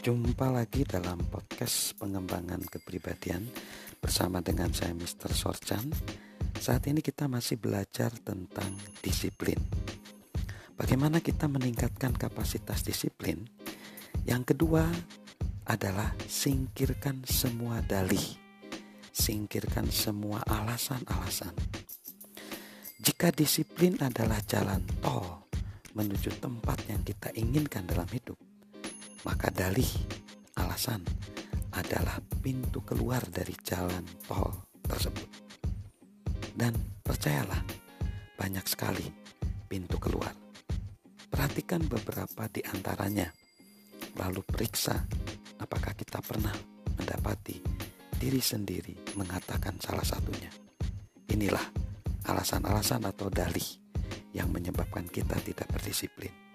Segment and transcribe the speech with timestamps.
[0.00, 3.44] Jumpa lagi dalam podcast pengembangan kepribadian
[4.00, 5.28] bersama dengan saya Mr.
[5.28, 5.92] Sorchan.
[6.56, 9.60] Saat ini kita masih belajar tentang disiplin.
[10.72, 13.44] Bagaimana kita meningkatkan kapasitas disiplin?
[14.24, 14.88] Yang kedua
[15.68, 18.40] adalah singkirkan semua dalih.
[19.12, 21.52] Singkirkan semua alasan-alasan.
[23.04, 25.44] Jika disiplin adalah jalan tol
[25.92, 28.40] menuju tempat yang kita inginkan dalam hidup,
[29.26, 29.88] maka dalih
[30.56, 31.04] alasan
[31.76, 35.28] adalah pintu keluar dari jalan tol tersebut.
[36.50, 37.62] Dan percayalah,
[38.36, 39.06] banyak sekali
[39.70, 40.34] pintu keluar.
[41.30, 43.30] Perhatikan beberapa di antaranya,
[44.18, 45.06] lalu periksa
[45.62, 46.52] apakah kita pernah
[46.98, 47.62] mendapati
[48.18, 50.50] diri sendiri mengatakan salah satunya.
[51.30, 51.64] Inilah
[52.26, 53.64] alasan-alasan atau dalih
[54.34, 56.49] yang menyebabkan kita tidak berdisiplin.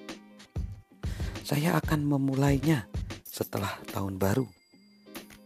[1.46, 2.90] Saya akan memulainya
[3.22, 4.50] setelah tahun baru.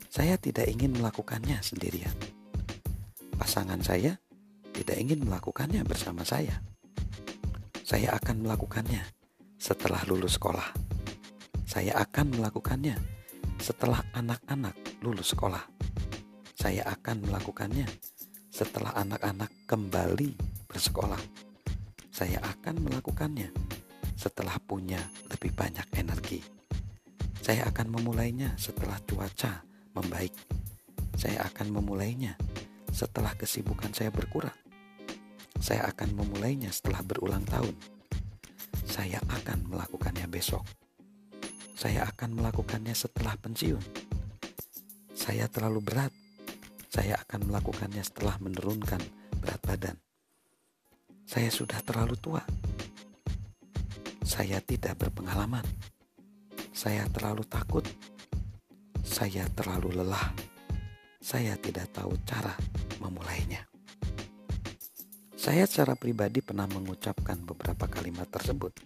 [0.07, 2.15] Saya tidak ingin melakukannya sendirian.
[3.35, 4.15] Pasangan saya
[4.71, 6.63] tidak ingin melakukannya bersama saya.
[7.83, 9.03] Saya akan melakukannya
[9.59, 10.71] setelah lulus sekolah.
[11.67, 12.95] Saya akan melakukannya
[13.59, 15.67] setelah anak-anak lulus sekolah.
[16.55, 17.91] Saya akan melakukannya
[18.47, 20.31] setelah anak-anak kembali
[20.63, 21.19] bersekolah.
[22.07, 23.51] Saya akan melakukannya
[24.19, 24.99] setelah punya
[25.31, 26.43] lebih banyak energi.
[27.39, 29.63] Saya akan memulainya setelah cuaca
[29.95, 30.35] membaik.
[31.15, 32.35] Saya akan memulainya
[32.91, 34.55] setelah kesibukan saya berkurang.
[35.63, 37.71] Saya akan memulainya setelah berulang tahun.
[38.83, 40.67] Saya akan melakukannya besok.
[41.79, 43.79] Saya akan melakukannya setelah pensiun.
[45.15, 46.11] Saya terlalu berat.
[46.91, 48.99] Saya akan melakukannya setelah menurunkan
[49.39, 49.95] berat badan.
[51.23, 52.43] Saya sudah terlalu tua
[54.39, 55.67] saya tidak berpengalaman.
[56.71, 57.83] Saya terlalu takut.
[59.03, 60.31] Saya terlalu lelah.
[61.19, 62.55] Saya tidak tahu cara
[63.03, 63.67] memulainya.
[65.35, 68.79] Saya secara pribadi pernah mengucapkan beberapa kalimat tersebut,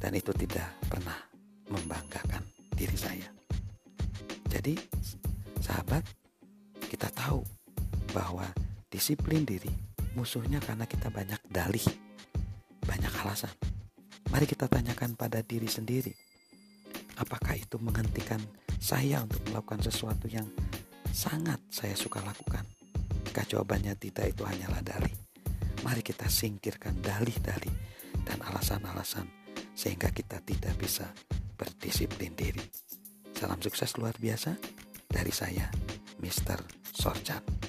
[0.00, 1.20] dan itu tidak pernah
[1.68, 2.40] membanggakan
[2.72, 3.28] diri saya.
[4.48, 4.72] Jadi,
[5.60, 6.00] sahabat,
[6.88, 7.44] kita tahu
[8.16, 8.48] bahwa
[8.88, 9.72] disiplin diri
[10.16, 11.84] musuhnya karena kita banyak dalih,
[12.88, 13.69] banyak alasan.
[14.30, 16.14] Mari kita tanyakan pada diri sendiri,
[17.18, 18.38] apakah itu menghentikan
[18.78, 20.46] saya untuk melakukan sesuatu yang
[21.10, 22.62] sangat saya suka lakukan?
[23.26, 25.14] Jika jawabannya tidak, itu hanyalah dalih.
[25.82, 27.74] Mari kita singkirkan dalih-dalih
[28.22, 29.26] dan alasan-alasan
[29.74, 31.10] sehingga kita tidak bisa
[31.58, 32.62] berdisiplin diri.
[33.34, 34.54] Salam sukses luar biasa
[35.10, 35.66] dari saya,
[36.22, 36.62] Mr.
[36.94, 37.59] Sorjan.